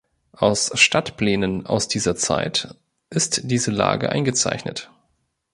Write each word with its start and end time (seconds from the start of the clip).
Auf 0.35 0.71
Stadtplänen 0.73 1.67
aus 1.67 1.87
dieser 1.87 2.15
Zeit 2.15 2.75
ist 3.11 3.41
diese 3.51 3.69
Lage 3.69 4.09
eingezeichnet. 4.09 4.89